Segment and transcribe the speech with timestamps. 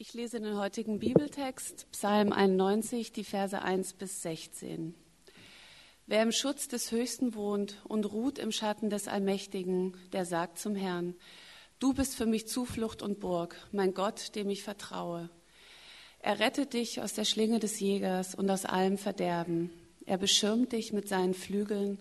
[0.00, 4.94] Ich lese den heutigen Bibeltext, Psalm 91, die Verse 1 bis 16.
[6.06, 10.76] Wer im Schutz des Höchsten wohnt und ruht im Schatten des Allmächtigen, der sagt zum
[10.76, 11.16] Herrn,
[11.80, 15.30] Du bist für mich Zuflucht und Burg, mein Gott, dem ich vertraue.
[16.20, 19.72] Er rettet dich aus der Schlinge des Jägers und aus allem Verderben.
[20.06, 21.98] Er beschirmt dich mit seinen Flügeln.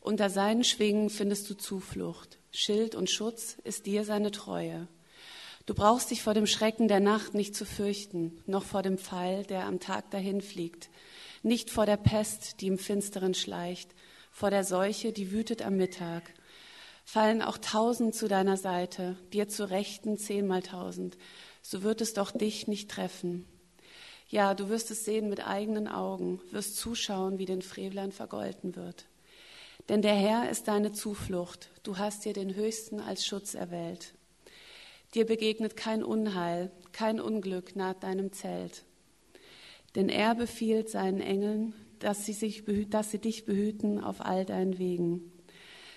[0.00, 2.38] Unter seinen Schwingen findest du Zuflucht.
[2.50, 4.88] Schild und Schutz ist dir seine Treue.
[5.66, 9.44] Du brauchst dich vor dem Schrecken der Nacht nicht zu fürchten, noch vor dem Pfeil,
[9.44, 10.90] der am Tag dahinfliegt,
[11.42, 13.94] nicht vor der Pest, die im Finsteren schleicht,
[14.30, 16.34] vor der Seuche, die wütet am Mittag.
[17.06, 21.16] Fallen auch tausend zu deiner Seite, dir zu Rechten zehnmal tausend,
[21.62, 23.46] so wird es doch dich nicht treffen.
[24.28, 29.06] Ja, du wirst es sehen mit eigenen Augen, wirst zuschauen, wie den Frevlern vergolten wird.
[29.88, 34.14] Denn der Herr ist deine Zuflucht, du hast dir den Höchsten als Schutz erwählt.
[35.14, 38.84] Dir begegnet kein Unheil, kein Unglück naht deinem Zelt.
[39.94, 44.78] Denn er befiehlt seinen Engeln, dass sie, sich, dass sie dich behüten auf all deinen
[44.78, 45.32] Wegen.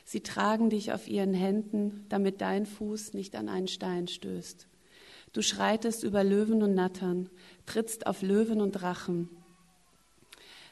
[0.06, 4.68] Sie tragen dich auf ihren Händen, damit dein Fuß nicht an einen Stein stößt.
[5.34, 7.30] Du schreitest über Löwen und Nattern,
[7.66, 9.30] trittst auf Löwen und Drachen.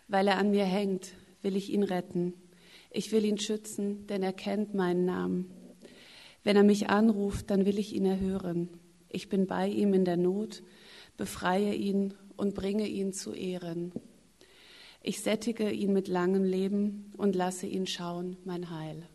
[0.07, 2.33] Weil er an mir hängt, will ich ihn retten.
[2.91, 5.64] Ich will ihn schützen, denn er kennt meinen Namen.
[6.45, 8.69] Wenn er mich anruft, dann will ich ihn erhören.
[9.09, 10.61] Ich bin bei ihm in der Not,
[11.17, 13.91] befreie ihn und bringe ihn zu Ehren.
[15.01, 19.09] Ich sättige ihn mit langem Leben und lasse ihn schauen, mein Heil.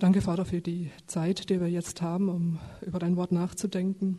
[0.00, 4.18] Danke, Vater, für die Zeit, die wir jetzt haben, um über dein Wort nachzudenken.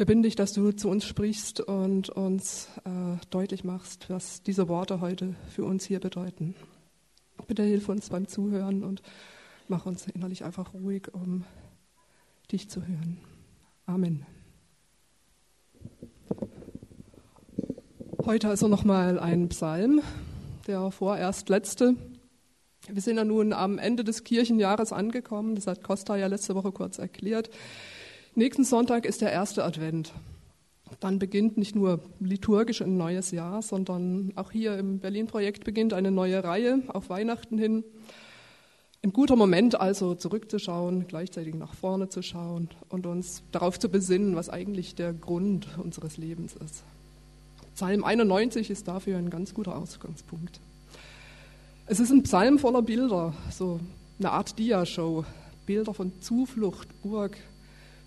[0.00, 5.34] Dich, dass du zu uns sprichst und uns äh, deutlich machst, was diese Worte heute
[5.54, 6.54] für uns hier bedeuten.
[7.46, 9.02] Bitte hilf uns beim Zuhören und
[9.68, 11.44] mach uns innerlich einfach ruhig, um
[12.50, 13.18] dich zu hören.
[13.84, 14.24] Amen.
[18.24, 20.00] Heute also nochmal ein Psalm,
[20.66, 21.94] der vorerst letzte.
[22.88, 26.72] Wir sind ja nun am Ende des Kirchenjahres angekommen, das hat Costa ja letzte Woche
[26.72, 27.50] kurz erklärt.
[28.36, 30.12] Nächsten Sonntag ist der erste Advent.
[31.00, 36.12] Dann beginnt nicht nur liturgisch ein neues Jahr, sondern auch hier im Berlin-Projekt beginnt eine
[36.12, 37.82] neue Reihe auf Weihnachten hin.
[39.02, 44.36] Ein guter Moment also zurückzuschauen, gleichzeitig nach vorne zu schauen und uns darauf zu besinnen,
[44.36, 46.84] was eigentlich der Grund unseres Lebens ist.
[47.74, 50.60] Psalm 91 ist dafür ein ganz guter Ausgangspunkt.
[51.86, 53.80] Es ist ein Psalm voller Bilder, so
[54.18, 55.24] eine Art Dia-Show.
[55.66, 57.36] Bilder von Zuflucht, Burg,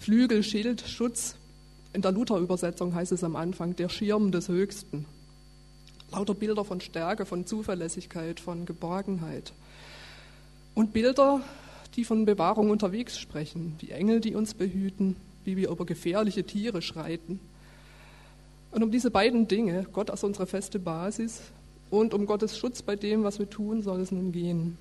[0.04, 1.36] Flügel, Schild, Schutz.
[1.94, 5.06] In der Luther-Übersetzung heißt es am Anfang, der Schirm des Höchsten.
[6.12, 9.54] Lauter Bilder von Stärke, von Zuverlässigkeit, von Geborgenheit.
[10.76, 11.40] Und Bilder,
[11.96, 15.16] die von Bewahrung unterwegs sprechen, wie Engel, die uns behüten,
[15.46, 17.40] wie wir über gefährliche Tiere schreiten.
[18.72, 21.40] Und um diese beiden Dinge, Gott als unsere feste Basis
[21.90, 24.78] und um Gottes Schutz bei dem, was wir tun, soll es nun gehen.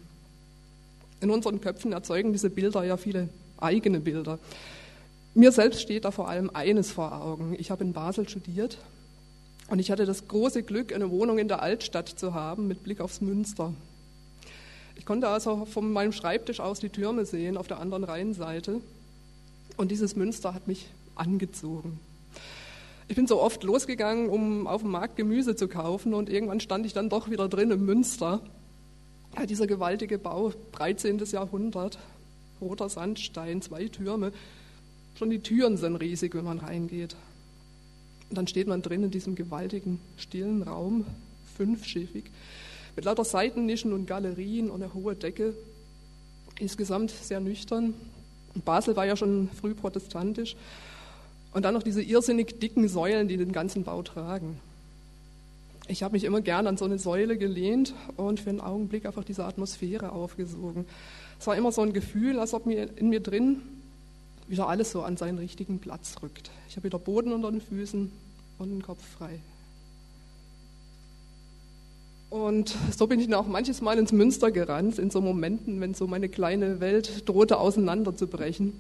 [1.21, 3.29] In unseren Köpfen erzeugen diese Bilder ja viele
[3.61, 4.41] eigene Bilder.
[5.35, 7.57] Mir selbst steht da vor allem eines vor Augen.
[7.59, 8.77] Ich habe in Basel studiert
[9.69, 13.01] und ich hatte das große Glück, eine Wohnung in der Altstadt zu haben mit Blick
[13.01, 13.73] aufs Münster.
[14.95, 18.83] Ich konnte also von meinem Schreibtisch aus die Türme sehen auf der anderen Rheinseite
[19.79, 21.99] und dieses Münster hat mich angezogen.
[23.09, 26.85] Ich bin so oft losgegangen, um auf dem Markt Gemüse zu kaufen und irgendwann stand
[26.85, 28.41] ich dann doch wieder drin im Münster.
[29.35, 31.25] Ja, dieser gewaltige Bau, 13.
[31.25, 31.99] Jahrhundert,
[32.61, 34.31] roter Sandstein, zwei Türme,
[35.23, 37.15] Schon die Türen sind riesig, wenn man reingeht.
[38.29, 41.07] Und dann steht man drin in diesem gewaltigen, stillen Raum,
[41.57, 42.25] fünfschiffig,
[42.97, 45.55] mit lauter Seitennischen und Galerien und einer hohen Decke.
[46.59, 47.95] Insgesamt sehr nüchtern.
[48.65, 50.57] Basel war ja schon früh protestantisch.
[51.53, 54.59] Und dann noch diese irrsinnig dicken Säulen, die den ganzen Bau tragen.
[55.87, 59.23] Ich habe mich immer gern an so eine Säule gelehnt und für einen Augenblick einfach
[59.23, 60.85] diese Atmosphäre aufgesogen.
[61.39, 63.63] Es war immer so ein Gefühl, als ob mir in mir drin
[64.49, 66.51] wieder alles so an seinen richtigen Platz rückt.
[66.69, 68.11] Ich habe wieder Boden unter den Füßen
[68.59, 69.41] und den Kopf frei.
[72.31, 75.93] Und so bin ich dann auch manches Mal ins Münster gerannt, in so Momenten, wenn
[75.93, 78.73] so meine kleine Welt drohte auseinanderzubrechen.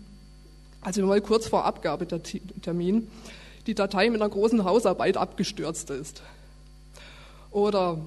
[0.81, 3.08] Also mal kurz vor Abgabetermin
[3.67, 6.23] die Datei mit einer großen Hausarbeit abgestürzt ist.
[7.50, 7.99] Oder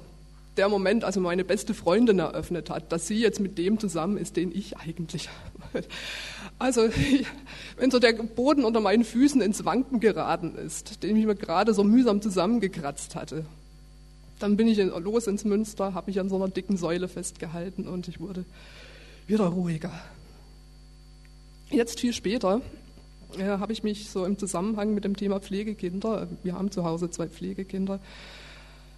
[0.57, 4.37] der Moment, als meine beste Freundin eröffnet hat, dass sie jetzt mit dem zusammen ist,
[4.37, 5.29] den ich eigentlich.
[6.57, 6.89] Also,
[7.77, 11.73] wenn so der Boden unter meinen Füßen ins Wanken geraten ist, den ich mir gerade
[11.73, 13.45] so mühsam zusammengekratzt hatte,
[14.39, 18.07] Dann bin ich los ins Münster, habe mich an so einer dicken Säule festgehalten und
[18.07, 18.43] ich wurde
[19.27, 19.91] wieder ruhiger.
[21.69, 22.61] Jetzt viel später
[23.37, 27.09] äh, habe ich mich so im Zusammenhang mit dem Thema Pflegekinder, wir haben zu Hause
[27.09, 27.99] zwei Pflegekinder,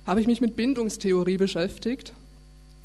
[0.05, 2.13] habe ich mich mit Bindungstheorie beschäftigt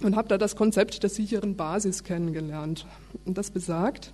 [0.02, 2.86] und habe da das Konzept der sicheren Basis kennengelernt.
[3.24, 4.12] Und das besagt,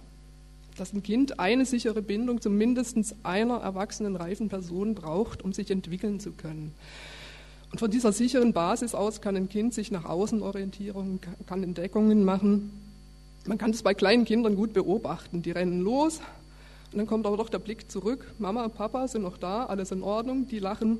[0.80, 5.70] dass ein Kind eine sichere Bindung zu mindestens einer erwachsenen reifen Person braucht, um sich
[5.70, 6.72] entwickeln zu können.
[7.70, 12.24] Und von dieser sicheren Basis aus kann ein Kind sich nach außen orientieren, kann Entdeckungen
[12.24, 12.70] machen.
[13.46, 15.42] Man kann das bei kleinen Kindern gut beobachten.
[15.42, 16.20] Die rennen los
[16.92, 18.32] und dann kommt aber doch der Blick zurück.
[18.38, 20.98] Mama Papa sind noch da, alles in Ordnung, die lachen,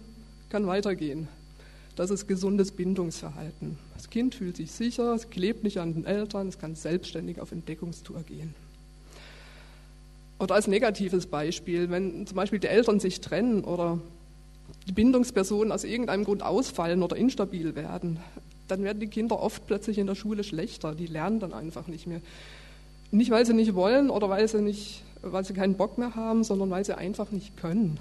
[0.50, 1.28] kann weitergehen.
[1.96, 3.78] Das ist gesundes Bindungsverhalten.
[3.94, 7.50] Das Kind fühlt sich sicher, es klebt nicht an den Eltern, es kann selbstständig auf
[7.52, 8.54] Entdeckungstour gehen.
[10.38, 13.99] Oder als negatives Beispiel, wenn zum Beispiel die Eltern sich trennen oder
[14.87, 18.19] die Bindungspersonen aus irgendeinem Grund ausfallen oder instabil werden,
[18.69, 20.94] dann werden die Kinder oft plötzlich in der Schule schlechter.
[20.94, 22.20] Die lernen dann einfach nicht mehr.
[23.11, 26.44] Nicht, weil sie nicht wollen oder weil sie, nicht, weil sie keinen Bock mehr haben,
[26.44, 27.99] sondern weil sie einfach nicht können.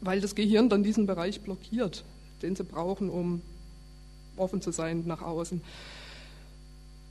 [0.00, 2.04] Weil das Gehirn dann diesen Bereich blockiert,
[2.42, 3.42] den sie brauchen, um
[4.36, 5.60] offen zu sein nach außen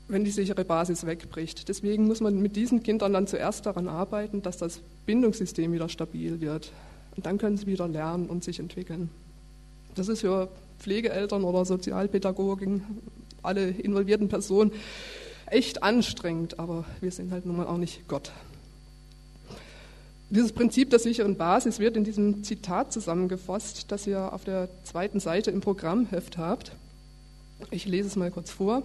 [0.08, 1.68] wenn die sichere Basis wegbricht.
[1.68, 6.40] Deswegen muss man mit diesen Kindern dann zuerst daran arbeiten, dass das Bindungssystem wieder stabil
[6.42, 6.72] wird.
[7.16, 9.10] Und dann können sie wieder lernen und sich entwickeln.
[9.96, 10.50] Das ist für
[10.80, 12.84] Pflegeeltern oder Sozialpädagogen,
[13.42, 14.72] alle involvierten Personen,
[15.48, 18.32] echt anstrengend, aber wir sind halt nun mal auch nicht Gott.
[20.30, 25.22] Dieses Prinzip der sicheren Basis wird in diesem Zitat zusammengefasst, das ihr auf der zweiten
[25.22, 26.74] Seite im Programmheft habt.
[27.72, 28.84] Ich lese es mal kurz vor.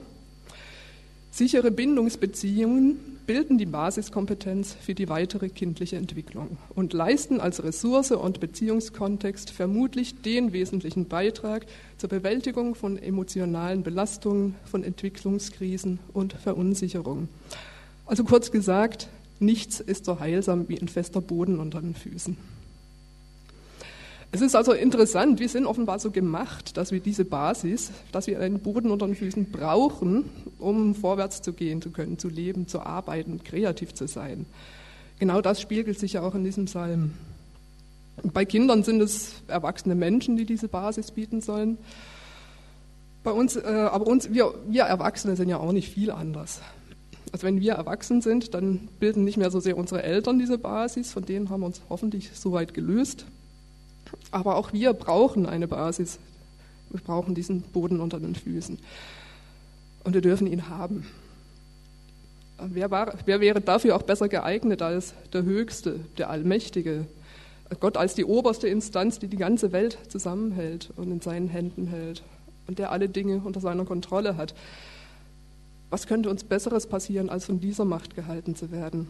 [1.35, 8.39] Sichere Bindungsbeziehungen bilden die Basiskompetenz für die weitere kindliche Entwicklung und leisten als Ressource und
[8.39, 11.65] Beziehungskontext vermutlich den wesentlichen Beitrag
[11.97, 17.31] zur Bewältigung von emotionalen Belastungen, von Entwicklungskrisen und Verunsicherungen.
[18.05, 19.09] Also kurz gesagt,
[19.41, 22.37] nichts ist so heilsam wie ein fester Boden unter den Füßen.
[24.35, 28.41] Es ist also interessant, wir sind offenbar so gemacht, dass wir diese Basis, dass wir
[28.41, 30.25] einen Boden unter den Füßen brauchen,
[30.59, 34.47] um vorwärts zu gehen zu können, zu leben, zu arbeiten, kreativ zu sein.
[35.19, 37.13] Genau das spiegelt sich ja auch in diesem Psalm.
[38.23, 41.77] Bei Kindern sind es erwachsene Menschen, die diese Basis bieten sollen.
[43.25, 46.63] Bei uns, äh, aber uns, wir, wir Erwachsene sind ja auch nicht viel anders.
[47.33, 51.13] Also wenn wir erwachsen sind, dann bilden nicht mehr so sehr unsere Eltern diese Basis,
[51.13, 53.27] von denen haben wir uns hoffentlich soweit gelöst.
[54.33, 56.19] Aber auch wir brauchen eine Basis.
[56.91, 58.79] Wir brauchen diesen Boden unter den Füßen.
[60.03, 61.07] Und wir dürfen ihn haben.
[62.59, 67.07] Wer, war, wer wäre dafür auch besser geeignet als der Höchste, der Allmächtige?
[67.81, 72.23] Gott als die oberste Instanz, die die ganze Welt zusammenhält und in seinen Händen hält
[72.67, 74.55] und der alle Dinge unter seiner Kontrolle hat.
[75.91, 79.09] Was könnte uns Besseres passieren, als von dieser Macht gehalten zu werden?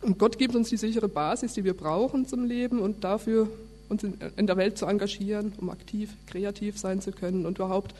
[0.00, 3.48] Und Gott gibt uns die sichere Basis, die wir brauchen zum Leben und dafür
[3.92, 7.94] uns in der Welt zu engagieren, um aktiv, kreativ sein zu können und überhaupt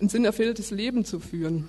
[0.00, 1.68] ein sinnerfülltes Leben zu führen.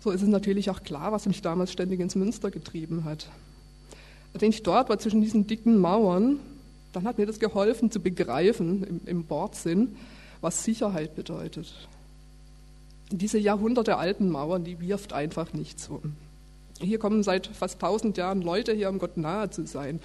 [0.00, 3.28] So ist es natürlich auch klar, was mich damals ständig ins Münster getrieben hat.
[4.34, 6.38] Als ich dort war zwischen diesen dicken Mauern,
[6.92, 9.96] dann hat mir das geholfen zu begreifen, im, im Wortsinn,
[10.40, 11.88] was Sicherheit bedeutet.
[13.10, 16.14] Diese jahrhundertealten Mauern, die wirft einfach nichts um.
[16.80, 19.98] Hier kommen seit fast tausend Jahren Leute her, um Gott nahe zu sein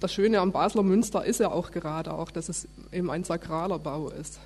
[0.00, 3.78] das Schöne am Basler Münster ist ja auch gerade auch, dass es eben ein sakraler
[3.78, 4.38] Bau ist.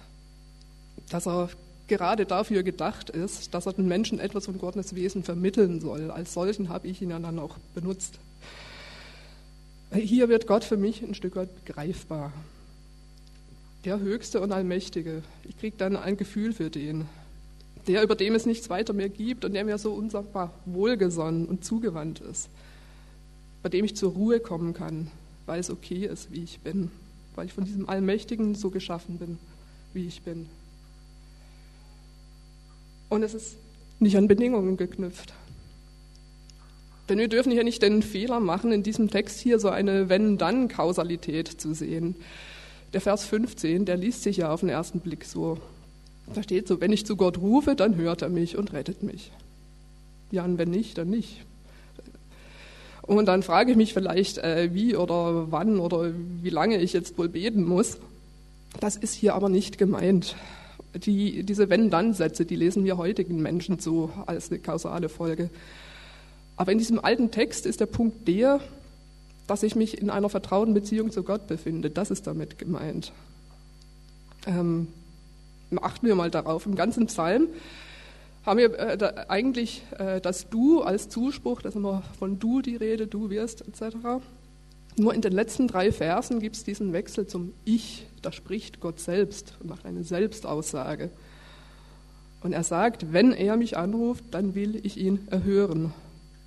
[1.11, 1.49] Dass er
[1.87, 6.11] gerade dafür gedacht ist, dass er den Menschen etwas von Gottes Wesen vermitteln soll.
[6.11, 8.19] Als solchen habe ich ihn ja dann auch benutzt.
[9.93, 12.33] Hier wird Gott für mich ein Stück weit begreifbar.
[13.85, 15.23] Der Höchste und Allmächtige.
[15.45, 17.07] Ich kriege dann ein Gefühl für den.
[17.87, 21.65] Der, über dem es nichts weiter mehr gibt und der mir so unsagbar wohlgesonnen und
[21.65, 22.49] zugewandt ist.
[23.63, 25.11] Bei dem ich zur Ruhe kommen kann,
[25.47, 26.91] weil es okay ist, wie ich bin,
[27.35, 29.39] weil ich von diesem Allmächtigen so geschaffen bin,
[29.93, 30.47] wie ich bin.
[33.09, 33.57] Und es ist
[34.01, 35.33] nicht an Bedingungen geknüpft.
[37.09, 41.49] Denn wir dürfen hier nicht den Fehler machen, in diesem Text hier so eine Wenn-Dann-Kausalität
[41.49, 42.17] zu sehen.
[42.95, 45.59] Der Vers 15, der liest sich ja auf den ersten Blick so.
[46.33, 49.31] Da steht so, wenn ich zu Gott rufe, dann hört er mich und rettet mich.
[50.31, 51.45] Ja, und wenn nicht, dann nicht.
[53.07, 57.19] Und dann frage ich mich vielleicht, äh, wie oder wann oder wie lange ich jetzt
[57.19, 57.99] wohl beten muss.
[58.81, 60.37] Das ist hier aber nicht gemeint.
[60.95, 65.51] Die, diese Wenn-Dann-Sätze, die lesen wir heutigen Menschen so als eine kausale Folge.
[66.57, 68.61] Aber in diesem alten Text ist der Punkt der,
[69.47, 71.91] dass ich mich in einer vertrauten Beziehung zu Gott befinde.
[71.91, 73.13] Das ist damit gemeint.
[74.47, 74.89] Ähm,
[75.81, 76.65] achten wir mal darauf.
[76.65, 77.49] Im ganzen Psalm
[78.45, 82.77] haben wir äh, eigentlich äh, das Du als Zuspruch, das ist immer von Du die
[82.77, 83.97] Rede, du wirst etc.
[84.97, 89.01] Nur in den letzten drei Versen gibt es diesen Wechsel zum Ich, da spricht Gott
[89.01, 91.11] selbst und macht eine Selbstaussage.
[92.43, 95.93] Und er sagt, wenn er mich anruft, dann will ich ihn erhören.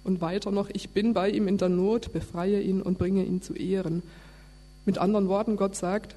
[0.03, 3.41] Und weiter noch, ich bin bei ihm in der Not, befreie ihn und bringe ihn
[3.41, 4.03] zu Ehren.
[4.85, 6.15] Mit anderen Worten, Gott sagt,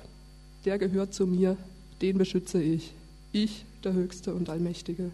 [0.64, 1.56] der gehört zu mir,
[2.02, 2.92] den beschütze ich.
[3.32, 5.10] Ich, der Höchste und Allmächtige.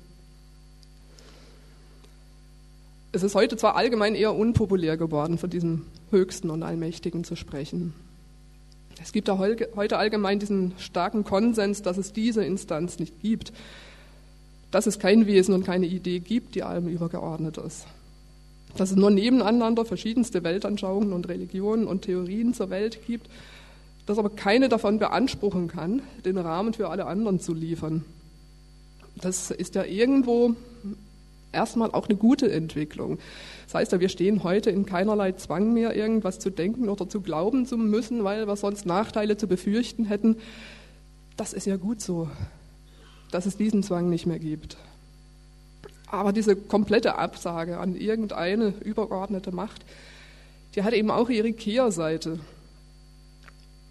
[3.17, 7.95] Es ist heute zwar allgemein eher unpopulär geworden, von diesem Höchsten und Allmächtigen zu sprechen.
[9.03, 13.55] Es gibt da heute allgemein diesen starken Konsens, dass es diese Instanz nicht gibt,
[14.71, 17.87] dass es kein Wesen und keine Idee gibt, die allem übergeordnet ist.
[18.77, 23.31] Dass es nur nebeneinander verschiedenste Weltanschauungen und Religionen und Theorien zur Welt gibt,
[24.05, 28.05] dass aber keine davon beanspruchen kann, den Rahmen für alle anderen zu liefern.
[29.23, 30.55] Das ist ja irgendwo
[31.53, 33.19] erstmal auch eine gute Entwicklung.
[33.67, 37.21] Das heißt ja, wir stehen heute in keinerlei Zwang mehr, irgendwas zu denken oder zu
[37.21, 40.37] glauben zu müssen, weil wir sonst Nachteile zu befürchten hätten.
[41.37, 42.29] Das ist ja gut so,
[43.31, 44.77] dass es diesen Zwang nicht mehr gibt.
[46.09, 49.85] Aber diese komplette Absage an irgendeine übergeordnete Macht,
[50.75, 52.39] die hat eben auch ihre Kehrseite.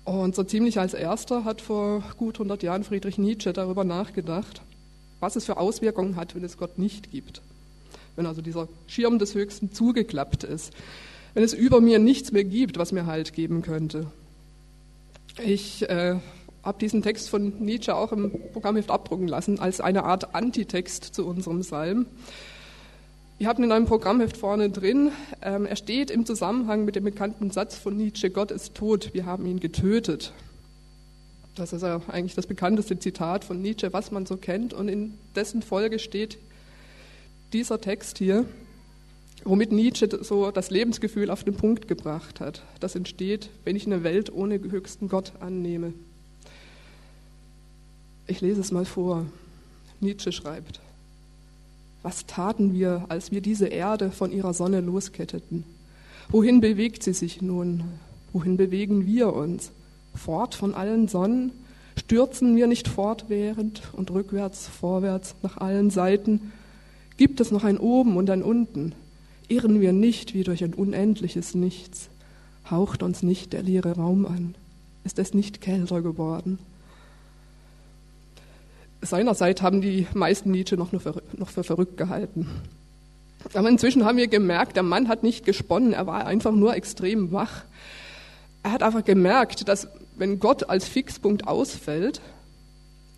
[0.05, 4.61] Und so ziemlich als erster hat vor gut 100 Jahren Friedrich Nietzsche darüber nachgedacht,
[5.25, 7.41] was es für Auswirkungen hat, wenn es Gott nicht gibt
[8.15, 10.73] wenn also dieser Schirm des Höchsten zugeklappt ist,
[11.33, 14.07] wenn es über mir nichts mehr gibt, was mir Halt geben könnte.
[15.43, 16.15] Ich äh,
[16.63, 21.25] habe diesen Text von Nietzsche auch im Programmheft abdrucken lassen, als eine Art Antitext zu
[21.25, 22.05] unserem Psalm.
[23.37, 25.11] Ihr habt ihn in einem Programmheft vorne drin.
[25.41, 29.25] Ähm, er steht im Zusammenhang mit dem bekannten Satz von Nietzsche, Gott ist tot, wir
[29.25, 30.31] haben ihn getötet.
[31.55, 34.73] Das ist ja eigentlich das bekannteste Zitat von Nietzsche, was man so kennt.
[34.73, 36.37] Und in dessen Folge steht
[37.53, 38.45] dieser Text hier,
[39.45, 42.61] womit Nietzsche so das Lebensgefühl auf den Punkt gebracht hat.
[42.81, 45.93] Das entsteht, wenn ich eine Welt ohne höchsten Gott annehme.
[48.27, 49.25] Ich lese es mal vor.
[50.01, 50.81] Nietzsche schreibt,
[52.03, 55.63] was taten wir, als wir diese Erde von ihrer Sonne losketteten?
[56.29, 57.83] Wohin bewegt sie sich nun?
[58.33, 59.71] Wohin bewegen wir uns?
[60.15, 61.51] Fort von allen Sonnen?
[61.97, 66.51] Stürzen wir nicht fortwährend und rückwärts, vorwärts, nach allen Seiten?
[67.17, 68.93] Gibt es noch ein Oben und ein Unten?
[69.47, 72.09] Irren wir nicht wie durch ein unendliches Nichts?
[72.69, 74.55] Haucht uns nicht der leere Raum an?
[75.03, 76.59] Ist es nicht kälter geworden?
[79.01, 82.49] Seinerzeit haben die meisten Nietzsche noch, für, noch für verrückt gehalten.
[83.53, 87.31] Aber inzwischen haben wir gemerkt, der Mann hat nicht gesponnen, er war einfach nur extrem
[87.31, 87.63] wach.
[88.63, 92.21] Er hat einfach gemerkt, dass wenn Gott als Fixpunkt ausfällt,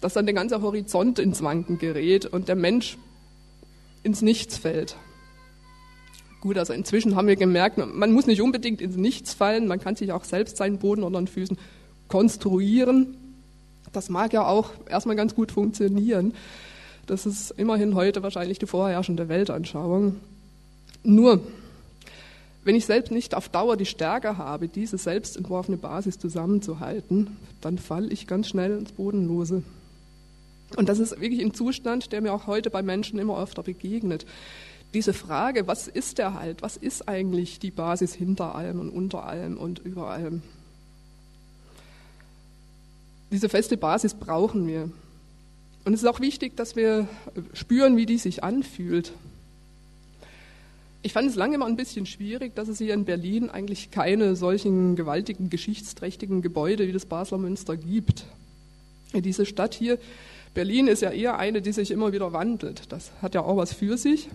[0.01, 2.97] dass dann der ganze Horizont ins Wanken gerät und der Mensch
[4.03, 4.95] ins Nichts fällt.
[6.39, 9.95] Gut, also inzwischen haben wir gemerkt, man muss nicht unbedingt ins Nichts fallen, man kann
[9.95, 11.57] sich auch selbst seinen Boden unter den Füßen
[12.07, 13.15] konstruieren.
[13.91, 16.33] Das mag ja auch erstmal ganz gut funktionieren.
[17.07, 20.17] Das ist immerhin heute wahrscheinlich die vorherrschende Weltanschauung.
[21.03, 21.41] Nur,
[22.67, 27.77] wenn ich selbst nicht auf Dauer die Stärke habe, diese selbst entworfene Basis zusammenzuhalten, dann
[27.77, 29.63] falle ich ganz schnell ins Bodenlose.
[30.75, 34.25] Und das ist wirklich ein Zustand, der mir auch heute bei Menschen immer öfter begegnet.
[34.93, 36.61] Diese Frage, was ist der Halt?
[36.61, 40.41] Was ist eigentlich die Basis hinter allem und unter allem und über allem?
[43.31, 44.91] Diese feste Basis brauchen wir.
[45.85, 47.07] Und es ist auch wichtig, dass wir
[47.53, 49.13] spüren, wie die sich anfühlt.
[51.03, 54.35] Ich fand es lange mal ein bisschen schwierig, dass es hier in Berlin eigentlich keine
[54.35, 58.25] solchen gewaltigen, geschichtsträchtigen Gebäude wie das Basler Münster gibt.
[59.13, 59.99] Diese Stadt hier
[60.57, 62.91] Berlin ist ja eher eine, die sich immer wieder wandelt.
[62.91, 64.27] Das hat ja auch was für sich.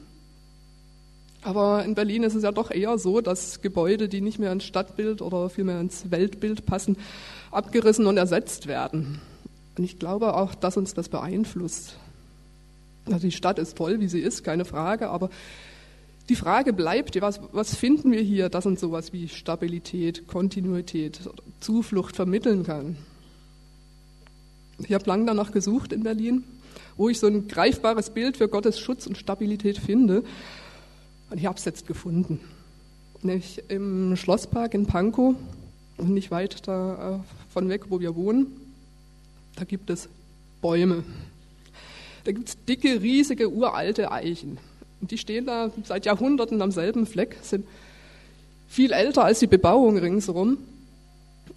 [1.43, 4.63] Aber in Berlin ist es ja doch eher so, dass Gebäude, die nicht mehr ins
[4.63, 6.97] Stadtbild oder vielmehr ins Weltbild passen,
[7.51, 9.21] abgerissen und ersetzt werden.
[9.77, 11.97] Und ich glaube auch, dass uns das beeinflusst.
[13.07, 15.29] Also die Stadt ist toll, wie sie ist, keine Frage, aber
[16.29, 21.21] die Frage bleibt, was, was finden wir hier, das uns sowas wie Stabilität, Kontinuität,
[21.61, 22.97] Zuflucht vermitteln kann?
[24.79, 26.45] Ich habe lange danach gesucht in Berlin,
[26.97, 30.25] wo ich so ein greifbares Bild für Gottes Schutz und Stabilität finde.
[31.31, 32.41] Und ich habe es jetzt gefunden.
[33.23, 35.35] Nämlich im Schlosspark in Pankow,
[35.99, 38.47] nicht weit davon weg, wo wir wohnen,
[39.57, 40.09] da gibt es
[40.61, 41.05] Bäume.
[42.25, 44.59] Da gibt es dicke, riesige, uralte Eichen.
[45.03, 47.67] Und die stehen da seit Jahrhunderten am selben Fleck, sind
[48.69, 50.57] viel älter als die Bebauung ringsherum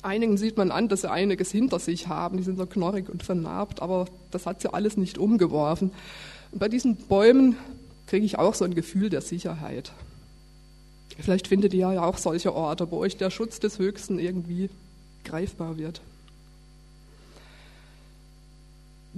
[0.01, 2.37] Einigen sieht man an, dass sie einiges hinter sich haben.
[2.37, 5.91] Die sind so knorrig und vernarbt, aber das hat sie alles nicht umgeworfen.
[6.51, 7.57] Und bei diesen Bäumen
[8.07, 9.91] kriege ich auch so ein Gefühl der Sicherheit.
[11.19, 14.69] Vielleicht findet ihr ja auch solche Orte, wo euch der Schutz des Höchsten irgendwie
[15.23, 16.01] greifbar wird.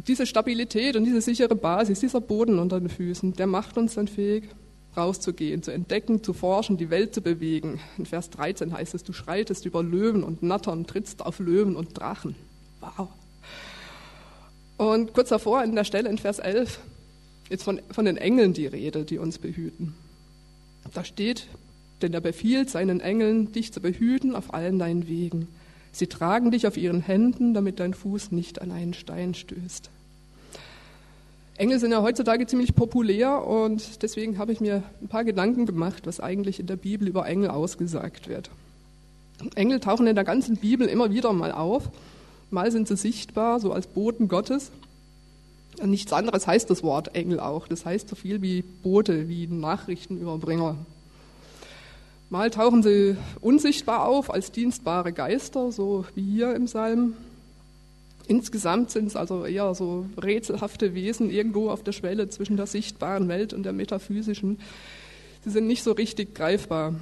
[0.06, 4.08] Diese Stabilität und diese sichere Basis, dieser Boden unter den Füßen, der macht uns dann
[4.08, 4.44] fähig,
[4.96, 7.80] rauszugehen, zu entdecken, zu forschen, die Welt zu bewegen.
[7.98, 11.98] In Vers 13 heißt es, du schreitest über Löwen und Nattern, trittst auf Löwen und
[11.98, 12.36] Drachen.
[12.80, 13.10] Wow.
[14.77, 16.80] Und kurz davor, an der Stelle in Vers 11,
[17.50, 19.96] ist von, von den Engeln die Rede, die uns behüten.
[20.94, 21.48] Da steht,
[22.01, 25.48] denn er befiehlt seinen Engeln, dich zu behüten auf allen deinen Wegen.
[25.98, 29.89] Sie tragen dich auf ihren Händen, damit dein Fuß nicht an einen Stein stößt.
[31.58, 36.06] Engel sind ja heutzutage ziemlich populär und deswegen habe ich mir ein paar Gedanken gemacht,
[36.06, 38.51] was eigentlich in der Bibel über Engel ausgesagt wird.
[39.56, 41.89] Engel tauchen in der ganzen Bibel immer wieder mal auf.
[42.51, 44.70] Mal sind sie sichtbar, so als Boten Gottes.
[45.84, 47.68] Nichts anderes heißt das Wort Engel auch.
[47.68, 50.75] Das heißt so viel wie Bote, wie Nachrichtenüberbringer.
[52.29, 57.13] Mal tauchen sie unsichtbar auf als dienstbare Geister, so wie hier im Psalm.
[58.27, 63.29] Insgesamt sind es also eher so rätselhafte Wesen irgendwo auf der Schwelle zwischen der sichtbaren
[63.29, 64.60] Welt und der metaphysischen.
[65.46, 66.96] Sie sind nicht so richtig greifbar.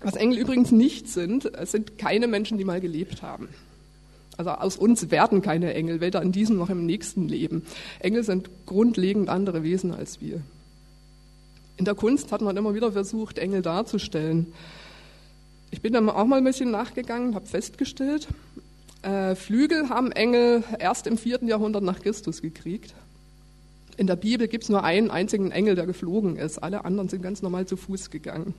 [0.00, 3.50] Was Engel übrigens nicht sind, sind keine Menschen, die mal gelebt haben.
[4.38, 7.66] Also aus uns werden keine Engel, weder in diesem noch im nächsten Leben.
[8.00, 10.40] Engel sind grundlegend andere Wesen als wir.
[11.82, 14.52] In der Kunst hat man immer wieder versucht, Engel darzustellen.
[15.72, 18.28] Ich bin dann auch mal ein bisschen nachgegangen, habe festgestellt,
[19.02, 22.94] äh, Flügel haben Engel erst im vierten Jahrhundert nach Christus gekriegt.
[23.96, 26.58] In der Bibel gibt es nur einen einzigen Engel, der geflogen ist.
[26.58, 28.54] Alle anderen sind ganz normal zu Fuß gegangen.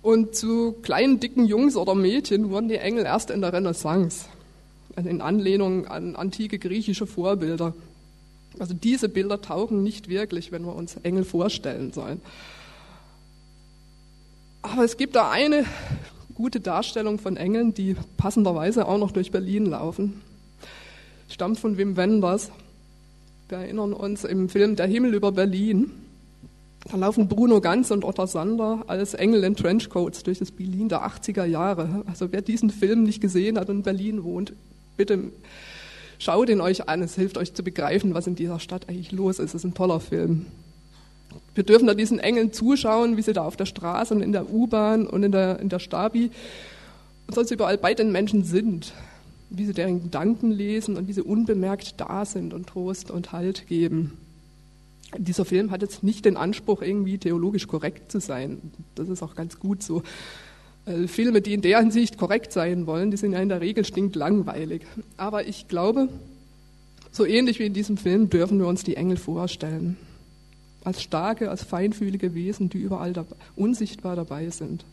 [0.00, 4.26] Und zu kleinen, dicken Jungs oder Mädchen wurden die Engel erst in der Renaissance,
[4.94, 7.74] also in Anlehnung an antike griechische Vorbilder.
[8.58, 12.20] Also diese Bilder tauchen nicht wirklich, wenn wir uns Engel vorstellen sollen.
[14.62, 15.64] Aber es gibt da eine
[16.34, 20.20] gute Darstellung von Engeln, die passenderweise auch noch durch Berlin laufen.
[21.28, 22.50] Stammt von Wim Wenders.
[23.48, 25.90] Wir erinnern uns im Film Der Himmel über Berlin.
[26.90, 31.06] Da laufen Bruno Ganz und Otter Sander als Engel in Trenchcoats durch das Berlin der
[31.06, 32.02] 80er Jahre.
[32.06, 34.52] Also wer diesen Film nicht gesehen hat und in Berlin wohnt,
[34.96, 35.32] bitte
[36.18, 37.02] schaut ihn euch an.
[37.02, 39.50] Es hilft euch zu begreifen, was in dieser Stadt eigentlich los ist.
[39.50, 40.46] Es ist ein toller Film.
[41.54, 44.52] Wir dürfen da diesen Engeln zuschauen, wie sie da auf der Straße und in der
[44.52, 46.30] U-Bahn und in der, in der Stabi
[47.26, 48.94] und sonst überall bei den Menschen sind,
[49.50, 53.66] wie sie deren Gedanken lesen und wie sie unbemerkt da sind und Trost und Halt
[53.66, 54.16] geben.
[55.16, 58.72] Dieser Film hat jetzt nicht den Anspruch, irgendwie theologisch korrekt zu sein.
[58.94, 60.02] Das ist auch ganz gut so.
[60.88, 63.84] Äh, Filme, die in der Hinsicht korrekt sein wollen, die sind ja in der Regel
[63.84, 64.82] stinklangweilig.
[65.16, 66.08] Aber ich glaube,
[67.12, 69.96] so ähnlich wie in diesem Film dürfen wir uns die Engel vorstellen
[70.84, 74.84] als starke, als feinfühlige Wesen, die überall dabei, unsichtbar dabei sind,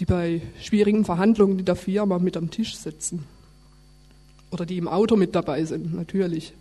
[0.00, 3.24] die bei schwierigen Verhandlungen in der Firma mit am Tisch sitzen
[4.50, 6.54] oder die im Auto mit dabei sind, natürlich.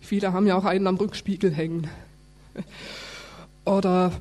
[0.00, 1.88] Viele haben ja auch einen am Rückspiegel hängen.
[3.66, 4.12] Oder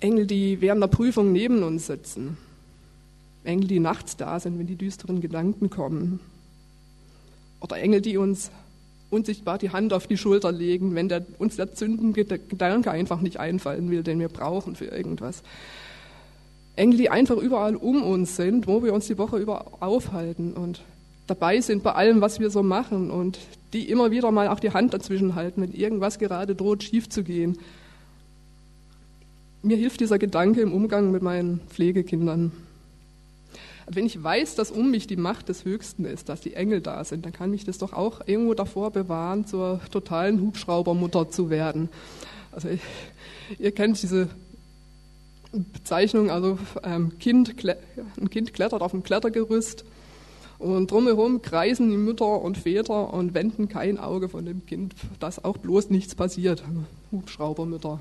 [0.00, 2.36] Engel, die während der Prüfung neben uns sitzen.
[3.44, 6.20] Engel, die nachts da sind, wenn die düsteren Gedanken kommen.
[7.60, 8.50] Oder Engel, die uns
[9.10, 13.38] unsichtbar die Hand auf die Schulter legen, wenn der, uns der zündende Gedanke einfach nicht
[13.38, 15.42] einfallen will, den wir brauchen für irgendwas.
[16.76, 20.82] Engel, die einfach überall um uns sind, wo wir uns die Woche über aufhalten und
[21.26, 23.38] dabei sind bei allem, was wir so machen und
[23.72, 27.22] die immer wieder mal auch die Hand dazwischen halten, wenn irgendwas gerade droht, schief zu
[27.22, 27.58] gehen.
[29.64, 32.52] Mir hilft dieser Gedanke im Umgang mit meinen Pflegekindern.
[33.86, 37.02] Wenn ich weiß, dass um mich die Macht des Höchsten ist, dass die Engel da
[37.02, 41.88] sind, dann kann mich das doch auch irgendwo davor bewahren, zur totalen Hubschraubermutter zu werden.
[42.52, 42.82] Also ich,
[43.58, 44.28] ihr kennt diese
[45.72, 47.54] Bezeichnung, also ähm, kind,
[48.20, 49.86] ein Kind klettert auf dem Klettergerüst
[50.58, 55.42] und drumherum kreisen die Mütter und Väter und wenden kein Auge von dem Kind, dass
[55.42, 56.62] auch bloß nichts passiert.
[57.12, 58.00] Hubschraubermütter,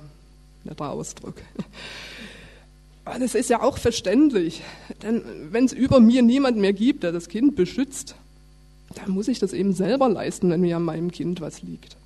[0.63, 1.35] netter Ausdruck.
[3.05, 4.61] Das ist ja auch verständlich,
[5.01, 8.15] denn wenn es über mir niemand mehr gibt, der das Kind beschützt,
[8.95, 11.97] dann muss ich das eben selber leisten, wenn mir an meinem Kind was liegt.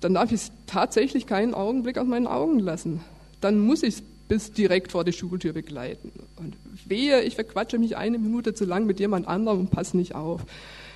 [0.00, 3.00] Dann darf ich es tatsächlich keinen Augenblick aus meinen Augen lassen.
[3.40, 6.12] Dann muss ich es bis direkt vor die Schultür begleiten.
[6.36, 6.54] Und
[6.86, 10.42] wehe, ich verquatsche mich eine Minute zu lang mit jemand anderem und passe nicht auf.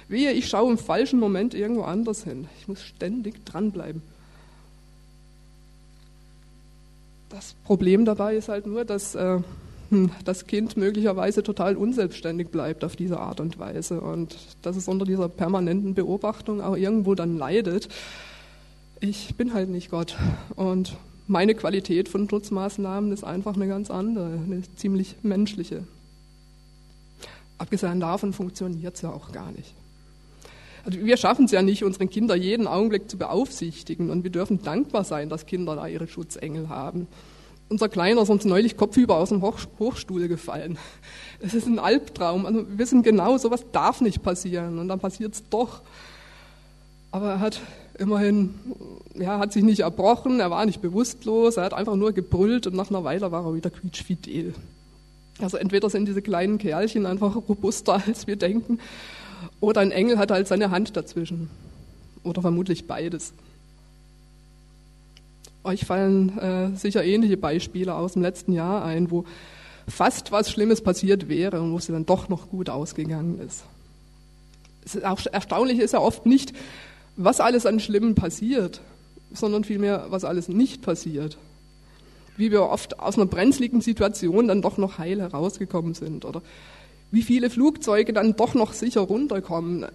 [0.09, 2.49] Wehe, ich schaue im falschen Moment irgendwo anders hin.
[2.61, 4.03] Ich muss ständig dranbleiben.
[7.33, 9.39] Das Problem dabei ist halt nur, dass äh,
[9.89, 14.87] hm, das Kind möglicherweise total unselbstständig bleibt auf diese Art und Weise und dass es
[14.87, 17.89] unter dieser permanenten Beobachtung auch irgendwo dann leidet.
[19.01, 20.15] Ich bin halt nicht Gott
[20.57, 20.95] und
[21.27, 25.85] meine Qualität von Schutzmaßnahmen ist einfach eine ganz andere, eine ziemlich menschliche.
[27.57, 29.73] Abgesehen davon funktioniert es ja auch gar nicht.
[30.85, 34.63] Also wir schaffen es ja nicht, unsere Kinder jeden Augenblick zu beaufsichtigen und wir dürfen
[34.63, 37.07] dankbar sein, dass Kinder da ihre Schutzengel haben.
[37.69, 40.77] Unser Kleiner ist uns neulich kopfüber aus dem Hoch Hochstuhl gefallen.
[41.41, 42.45] Es ist ein Albtraum.
[42.47, 45.81] Also wir wissen genau, sowas darf nicht passieren und dann passiert es doch.
[47.13, 47.61] Aber er hat
[47.99, 48.55] immerhin,
[49.15, 52.75] ja, hat sich nicht erbrochen, er war nicht bewusstlos, er hat einfach nur gebrüllt und
[52.75, 54.55] nach einer Weile war er wieder quietschfidel.
[55.41, 58.79] Also entweder sind diese kleinen Kerlchen einfach robuster, als wir denken,
[59.63, 61.49] oder ein Engel hat halt seine Hand dazwischen.
[62.25, 63.33] Oder vermutlich beides.
[65.63, 69.25] Euch fallen äh, sicher ähnliche Beispiele aus dem letzten Jahr ein, wo
[69.89, 73.63] fast was Schlimmes passiert wäre und wo es dann doch noch gut ausgegangen ist.
[74.85, 76.53] ist auch erstaunlich ist ja oft nicht,
[77.17, 78.81] was alles an Schlimmen passiert,
[79.33, 81.39] sondern vielmehr, was alles nicht passiert.
[82.37, 86.43] Wie wir oft aus einer brenzligen Situation dann doch noch heil herausgekommen sind oder
[87.13, 89.87] wie viele Flugzeuge dann doch noch sicher runterkommen.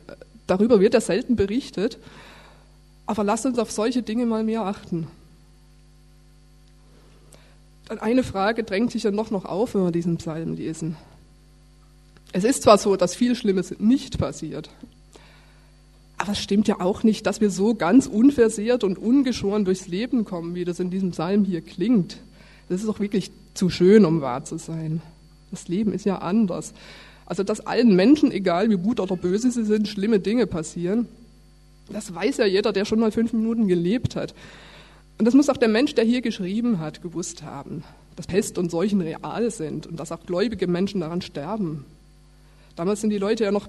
[0.45, 1.97] Darüber wird ja selten berichtet.
[3.05, 5.07] Aber lasst uns auf solche Dinge mal mehr achten.
[7.87, 10.97] Dann eine Frage drängt sich ja noch, noch auf, wenn wir diesen Psalm lesen.
[12.33, 14.69] Es ist zwar so, dass viel Schlimmes nicht passiert,
[16.17, 20.25] aber es stimmt ja auch nicht, dass wir so ganz unversehrt und ungeschoren durchs Leben
[20.25, 22.17] kommen, wie das in diesem Psalm hier klingt.
[22.67, 25.01] Das ist doch wirklich zu schön, um wahr zu sein.
[25.51, 26.73] Das Leben ist ja anders.
[27.27, 31.07] Also, dass allen Menschen, egal wie gut oder böse sie sind, schlimme Dinge passieren,
[31.89, 34.33] das weiß ja jeder, der schon mal fünf Minuten gelebt hat.
[35.17, 37.83] Und das muss auch der Mensch, der hier geschrieben hat, gewusst haben,
[38.15, 41.85] dass Pest und Seuchen real sind und dass auch gläubige Menschen daran sterben.
[42.75, 43.67] Damals sind die Leute ja noch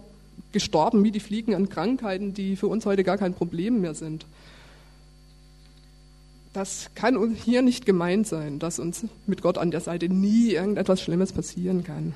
[0.52, 4.26] gestorben wie die Fliegen an Krankheiten, die für uns heute gar kein Problem mehr sind.
[6.52, 11.00] Das kann hier nicht gemeint sein, dass uns mit Gott an der Seite nie irgendetwas
[11.00, 12.14] Schlimmes passieren kann.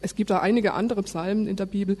[0.00, 1.96] Es gibt da einige andere Psalmen in der Bibel,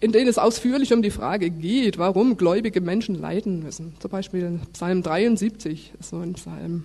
[0.00, 3.94] in denen es ausführlich um die Frage geht, warum gläubige Menschen leiden müssen.
[4.00, 6.84] Zum Beispiel Psalm 73 ist so ein Psalm.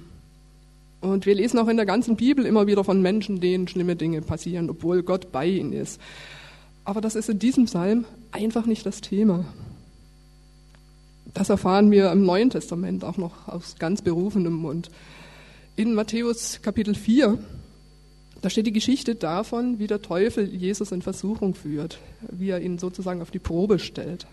[1.01, 4.21] Und wir lesen auch in der ganzen Bibel immer wieder von Menschen, denen schlimme Dinge
[4.21, 6.01] passieren, obwohl Gott bei ihnen ist.
[6.83, 9.45] Aber das ist in diesem Psalm einfach nicht das Thema.
[11.33, 14.89] Das erfahren wir im Neuen Testament auch noch aus ganz berufenem Mund.
[15.75, 17.37] In Matthäus Kapitel 4
[18.45, 21.97] da steht die Geschichte davon, wie der Teufel Jesus in Versuchung führt,
[22.29, 24.27] wie er ihn sozusagen auf die Probe stellt.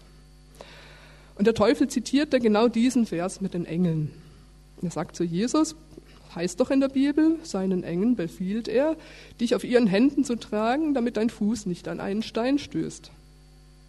[1.37, 4.11] Und der Teufel zitiert da genau diesen Vers mit den Engeln.
[4.83, 5.77] Er sagt zu Jesus,
[6.35, 8.99] heißt doch in der Bibel, seinen Engeln befiehlt er,
[9.41, 13.11] dich auf ihren Händen zu tragen, damit dein Fuß nicht an einen Stein stößt.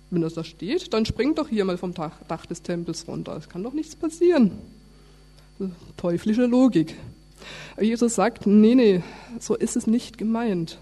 [0.10, 3.36] Wenn das da steht, dann spring doch hier mal vom Dach, Dach des Tempels runter.
[3.36, 4.52] Es kann doch nichts passieren.
[5.98, 6.96] Teuflische Logik.
[7.80, 9.04] Jesus sagt, nee, nee,
[9.40, 10.78] so ist es nicht gemeint.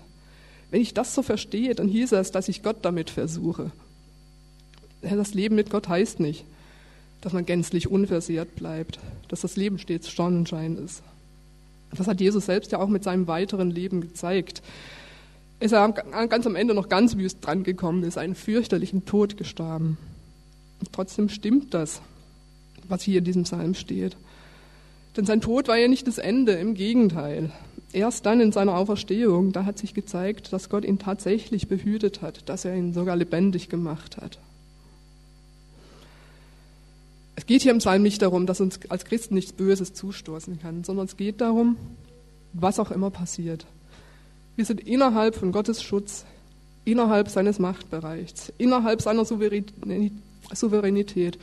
[0.69, 3.71] Wenn ich das so verstehe, dann hieß es, dass ich Gott damit versuche.
[5.01, 6.45] Das Leben mit Gott heißt nicht,
[7.21, 11.03] dass man gänzlich unversehrt bleibt, dass das Leben stets Sonnenschein ist.
[11.95, 14.61] Das hat Jesus selbst ja auch mit seinem weiteren Leben gezeigt.
[15.59, 19.97] Ist er ganz am Ende noch ganz wüst drangekommen, ist einen fürchterlichen Tod gestorben.
[20.79, 22.01] Und trotzdem stimmt das,
[22.87, 24.15] was hier in diesem Psalm steht.
[25.17, 27.51] Denn sein Tod war ja nicht das Ende, im Gegenteil.
[27.93, 32.47] Erst dann in seiner Auferstehung, da hat sich gezeigt, dass Gott ihn tatsächlich behütet hat,
[32.47, 34.39] dass er ihn sogar lebendig gemacht hat.
[37.35, 40.83] Es geht hier im Psalm nicht darum, dass uns als Christen nichts Böses zustoßen kann,
[40.83, 41.75] sondern es geht darum,
[42.53, 43.65] was auch immer passiert.
[44.55, 46.25] Wir sind innerhalb von Gottes Schutz,
[46.85, 51.39] innerhalb seines Machtbereichs, innerhalb seiner Souveränität.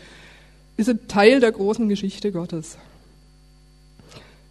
[0.76, 2.78] Wir sind Teil der großen Geschichte Gottes.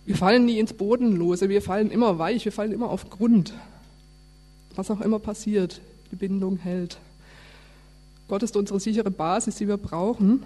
[0.08, 3.54] Wir fallen nie ins Bodenlose, wir fallen immer weich, wir fallen immer auf Grund.
[4.74, 6.98] Was auch immer passiert, die Bindung hält.
[8.30, 10.44] Gott ist unsere sichere Basis, die wir brauchen,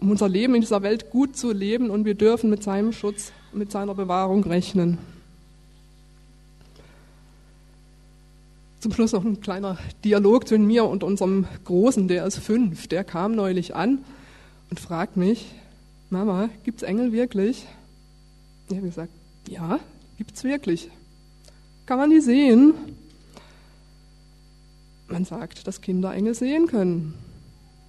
[0.00, 3.30] um unser Leben in dieser Welt gut zu leben und wir dürfen mit seinem Schutz,
[3.52, 4.98] mit seiner Bewahrung rechnen.
[8.80, 12.88] Zum Schluss noch ein kleiner Dialog zwischen mir und unserem Großen, der ist fünf.
[12.88, 14.04] Der kam neulich an
[14.68, 15.46] und fragt mich,
[16.10, 17.66] Mama, gibt's Engel wirklich?
[18.68, 19.12] Ich habe gesagt,
[19.48, 19.78] ja,
[20.18, 20.90] gibt's wirklich.
[21.86, 22.74] Kann man die sehen?
[25.08, 27.14] Man sagt, dass Kinder Engel sehen können.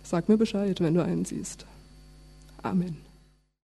[0.04, 1.66] Sag mir Bescheid, wenn du einen siehst.
[2.62, 3.07] Amen.